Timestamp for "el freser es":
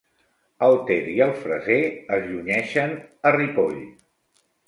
1.25-2.25